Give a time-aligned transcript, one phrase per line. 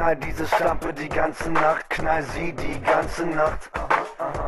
[0.00, 3.70] Knall diese Schlampe die ganze Nacht, knall sie die ganze Nacht.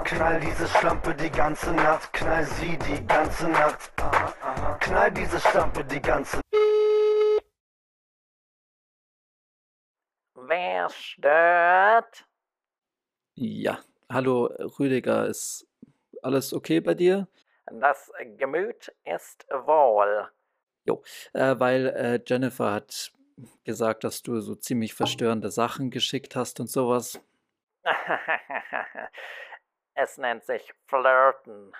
[0.02, 3.92] Knall diese Schlampe die ganze Nacht, knall sie die ganze Nacht.
[4.80, 6.40] Knall diese Schlampe die ganze
[10.34, 12.24] Wer stört?
[13.34, 13.78] Ja,
[14.10, 14.46] hallo
[14.78, 15.68] Rüdiger, ist
[16.22, 17.28] alles okay bei dir?
[17.66, 20.30] Das Gemüt ist wohl.
[20.86, 21.02] Jo,
[21.34, 23.12] äh, weil äh, Jennifer hat
[23.64, 27.20] gesagt, dass du so ziemlich verstörende Sachen geschickt hast und sowas.
[29.94, 31.72] es nennt sich Flirten,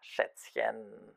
[0.00, 1.14] Schätzchen.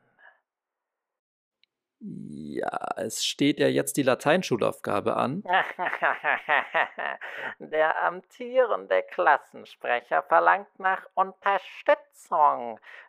[1.98, 5.42] Ja, es steht ja jetzt die Lateinschulaufgabe an.
[7.58, 11.95] Der amtierende Klassensprecher verlangt nach Unterstützung.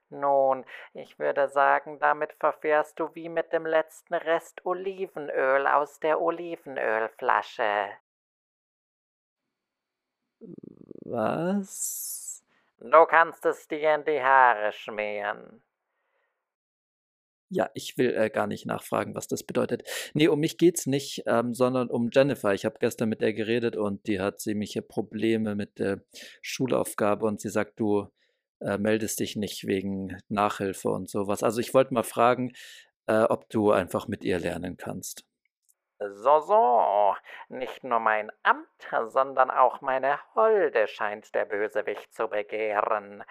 [0.10, 6.22] Nun, ich würde sagen, damit verfährst du wie mit dem letzten Rest Olivenöl aus der
[6.22, 7.90] Olivenölflasche.
[11.06, 12.44] Was?
[12.80, 15.62] Du kannst es dir in die Haare schmieren.
[17.50, 19.84] Ja, ich will äh, gar nicht nachfragen, was das bedeutet.
[20.14, 22.54] Nee, um mich geht's nicht, ähm, sondern um Jennifer.
[22.54, 26.02] Ich habe gestern mit der geredet und die hat ziemliche Probleme mit der
[26.42, 28.10] Schulaufgabe und sie sagt, du
[28.60, 31.44] äh, meldest dich nicht wegen Nachhilfe und sowas.
[31.44, 32.54] Also ich wollte mal fragen,
[33.08, 35.26] äh, ob du einfach mit ihr lernen kannst.
[36.00, 37.16] So, so.
[37.50, 38.68] Nicht nur mein Amt,
[39.12, 43.24] sondern auch meine Holde scheint der Bösewicht zu begehren.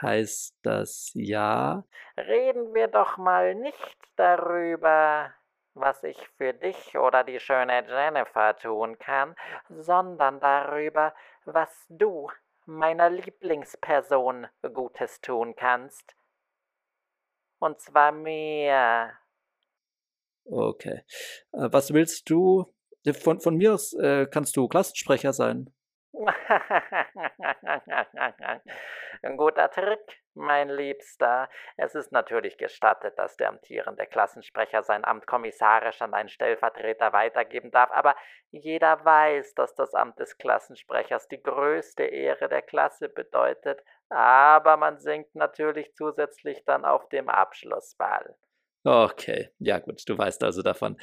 [0.00, 1.84] Heißt das ja?
[2.16, 5.34] Reden wir doch mal nicht darüber,
[5.74, 9.34] was ich für dich oder die schöne Jennifer tun kann,
[9.68, 11.14] sondern darüber,
[11.44, 12.30] was du
[12.66, 16.14] meiner Lieblingsperson Gutes tun kannst.
[17.58, 19.12] Und zwar mir.
[20.44, 21.02] Okay.
[21.52, 22.72] Äh, was willst du?
[23.12, 25.72] Von, von mir aus äh, kannst du Klassensprecher sein.
[29.22, 31.48] Ein guter Trick, mein Liebster.
[31.76, 37.70] Es ist natürlich gestattet, dass der amtierende Klassensprecher sein Amt kommissarisch an einen Stellvertreter weitergeben
[37.70, 38.16] darf, aber
[38.50, 44.98] jeder weiß, dass das Amt des Klassensprechers die größte Ehre der Klasse bedeutet, aber man
[44.98, 48.36] singt natürlich zusätzlich dann auf dem Abschlussball.
[48.84, 50.96] Okay, ja gut, du weißt also davon.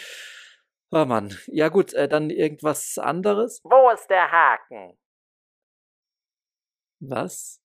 [0.90, 1.38] Oh Mann.
[1.48, 3.62] Ja gut, äh, dann irgendwas anderes?
[3.64, 4.98] Wo ist der Haken?
[7.00, 7.62] Was?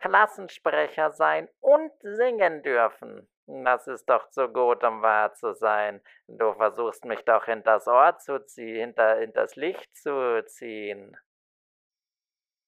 [0.00, 3.28] Klassensprecher sein und singen dürfen.
[3.46, 6.00] Das ist doch zu gut, um wahr zu sein.
[6.28, 11.16] Du versuchst mich doch hinters Ohr zu ziehen, hinter, hinters Licht zu ziehen.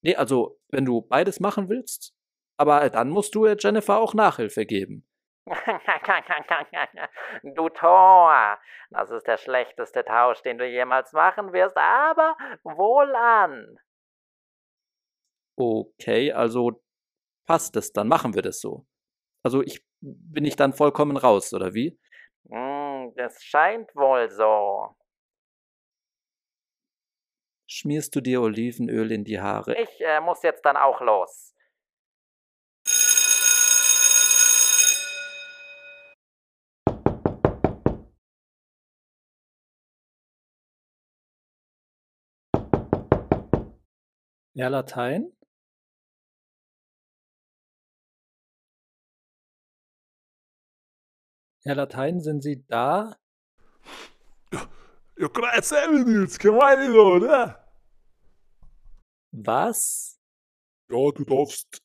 [0.03, 2.15] Nee, also, wenn du beides machen willst,
[2.57, 5.07] aber dann musst du Jennifer auch Nachhilfe geben.
[7.43, 8.59] du Tor,
[8.91, 13.79] das ist der schlechteste Tausch, den du jemals machen wirst, aber wohlan.
[15.57, 16.83] Okay, also
[17.47, 18.87] passt es, dann machen wir das so.
[19.43, 21.99] Also ich bin ich dann vollkommen raus, oder wie?
[22.49, 24.97] Hm, das scheint wohl so.
[27.69, 29.75] Schmierst du dir Olivenöl in die Haare?
[29.81, 31.55] Ich äh, muss jetzt dann auch los.
[44.55, 45.33] Ja, Latein?
[51.65, 53.17] Herr Latein, sind Sie da?
[54.53, 54.69] Ja,
[55.17, 55.73] ja grüß
[56.05, 57.73] Nils, komm rein da, oder?
[59.31, 60.19] Was?
[60.91, 61.81] Ja, du darfst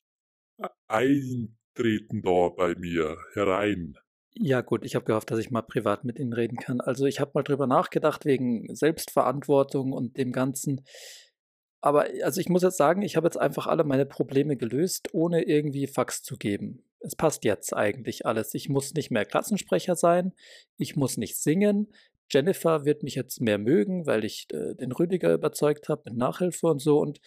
[0.87, 3.95] eintreten da bei mir, herein.
[4.33, 6.81] Ja gut, ich habe gehofft, dass ich mal privat mit Ihnen reden kann.
[6.81, 10.85] Also ich habe mal drüber nachgedacht wegen Selbstverantwortung und dem Ganzen.
[11.81, 15.43] Aber also ich muss jetzt sagen, ich habe jetzt einfach alle meine Probleme gelöst, ohne
[15.43, 16.83] irgendwie Fax zu geben.
[16.99, 18.53] Es passt jetzt eigentlich alles.
[18.53, 20.33] Ich muss nicht mehr Klassensprecher sein,
[20.77, 21.93] ich muss nicht singen.
[22.29, 26.67] Jennifer wird mich jetzt mehr mögen, weil ich äh, den Rüdiger überzeugt habe mit Nachhilfe
[26.67, 26.99] und so.
[26.99, 27.19] Und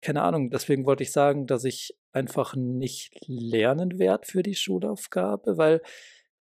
[0.00, 5.56] keine Ahnung, deswegen wollte ich sagen, dass ich einfach nicht lernen werde für die Schulaufgabe,
[5.56, 5.82] weil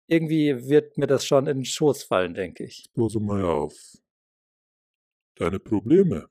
[0.08, 2.90] irgendwie wird mir das schon in den Schoß fallen, denke ich.
[2.94, 3.74] Pass mal auf.
[5.36, 6.28] Deine Probleme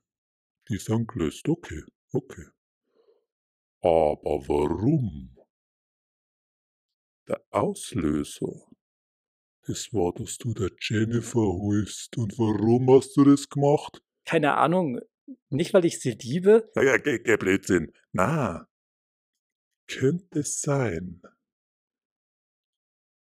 [0.70, 2.46] die sind gelöst, okay, okay.
[3.82, 5.36] Aber warum?
[7.30, 8.66] Der Auslöser,
[9.64, 12.18] das war, dass du der Jennifer holst.
[12.18, 14.02] Und warum hast du das gemacht?
[14.24, 14.98] Keine Ahnung.
[15.48, 16.68] Nicht, weil ich sie liebe?
[16.74, 17.92] Ja, ja, geh, geh Blödsinn.
[18.10, 18.66] Na,
[19.86, 21.22] könnte es sein,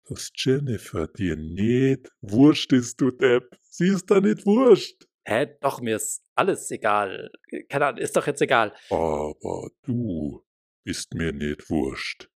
[0.05, 3.59] dass Jennifer dir nicht wurscht ist, du Depp.
[3.61, 5.07] Sie ist da nicht wurscht.
[5.23, 5.55] Hä?
[5.61, 7.31] Doch, mir ist alles egal.
[7.69, 8.75] Keine Ahnung, ist doch jetzt egal.
[8.89, 10.43] Aber du
[10.83, 12.28] bist mir nicht wurscht.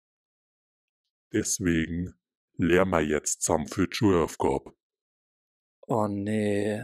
[1.33, 2.13] Deswegen
[2.57, 4.73] lehr mal jetzt zusammen für die Schulaufgabe.
[5.87, 6.81] Oh nee.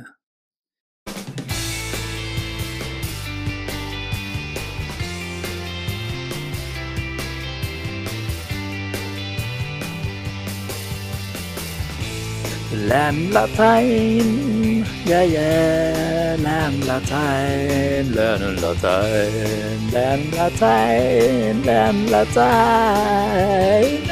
[12.87, 24.06] Lern Latein, ja, ja, lern Latein, lernen Latein, lern Latein, lern Latein,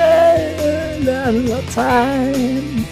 [1.05, 2.85] lern Latein.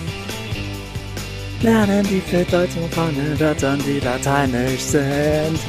[1.62, 5.60] Lernen die Bedeutung von den Wörtern, die lateinisch sind.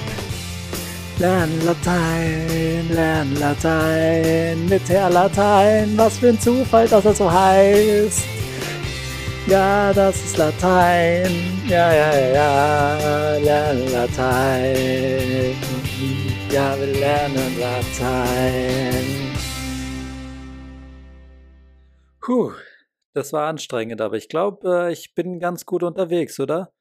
[1.19, 8.23] Lern Latein, lern Latein, mit Herr Latein, was für ein Zufall, dass er so heißt.
[9.46, 11.31] Ja, das ist Latein.
[11.69, 15.55] Ja, ja, ja, lernen Latein.
[16.50, 19.33] Ja, wir lernen Latein.
[22.24, 22.52] Puh,
[23.12, 26.72] das war anstrengend, aber ich glaube, ich bin ganz gut unterwegs, oder?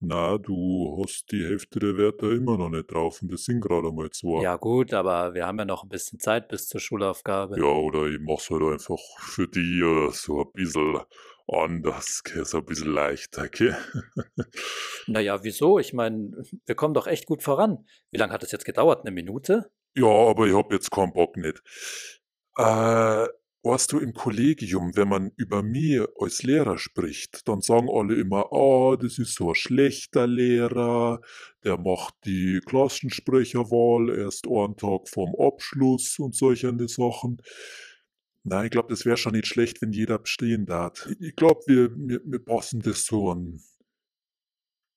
[0.00, 3.90] Na, du hast die Hälfte der Wörter immer noch nicht drauf und das sind gerade
[3.90, 4.42] mal zwei.
[4.42, 7.58] Ja, gut, aber wir haben ja noch ein bisschen Zeit bis zur Schulaufgabe.
[7.58, 10.98] Ja, oder ich mach's halt einfach für die oder so ein bisschen
[11.48, 13.76] anders, gell, so ein bisschen leichter, gell?
[15.06, 15.78] Naja, wieso?
[15.78, 16.32] Ich meine,
[16.66, 17.86] wir kommen doch echt gut voran.
[18.10, 19.06] Wie lange hat es jetzt gedauert?
[19.06, 19.70] Eine Minute?
[19.96, 21.62] Ja, aber ich hab jetzt keinen Bock nicht.
[22.58, 23.26] Äh,
[23.62, 28.52] weißt du, im Kollegium, wenn man über mich als Lehrer spricht, dann sagen alle immer,
[28.52, 31.20] ah, das ist so ein schlechter Lehrer,
[31.62, 37.40] der macht die Klassensprecherwahl erst einen Tag vorm Abschluss und solche Sachen.
[38.44, 41.08] Nein, ich glaube, das wäre schon nicht schlecht, wenn jeder bestehen darf.
[41.20, 43.60] Ich glaube, wir, wir, wir passen das so an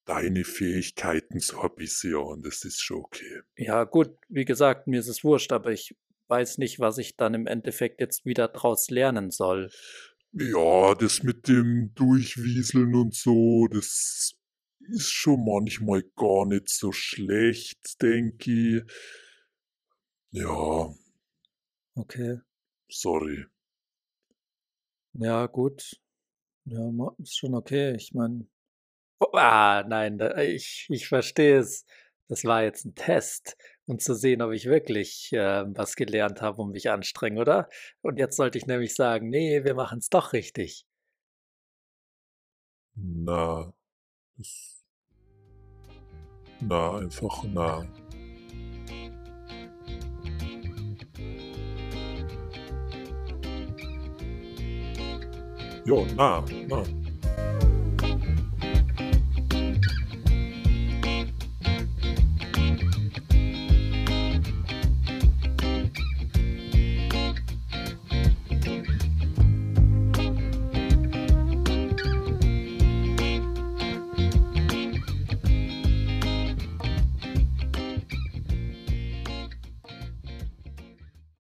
[0.06, 2.42] deine Fähigkeiten so ein bisschen an.
[2.42, 3.42] Das ist schon okay.
[3.58, 5.96] Ja, gut, wie gesagt, mir ist es wurscht, aber ich
[6.28, 9.70] weiß nicht, was ich dann im Endeffekt jetzt wieder draus lernen soll.
[10.34, 14.36] Ja, das mit dem Durchwieseln und so, das
[14.80, 18.84] ist schon manchmal gar nicht so schlecht, denke ich.
[20.32, 20.94] Ja,
[21.98, 22.38] Okay.
[22.90, 23.46] sorry.
[25.14, 26.00] Ja, gut.
[26.66, 27.96] Ja, ist schon okay.
[27.96, 28.48] Ich meine.
[29.20, 31.86] Oh, ah, nein, ich, ich verstehe es.
[32.30, 33.58] Das war jetzt ein Test,
[33.88, 37.70] um zu sehen, ob ich wirklich äh, was gelernt habe und mich anstrenge, oder?
[38.02, 40.86] Und jetzt sollte ich nämlich sagen, nee, wir machen es doch richtig.
[42.96, 43.74] Na,
[44.38, 44.86] das,
[46.62, 47.86] na, einfach na.
[55.86, 57.05] Ja, na, na.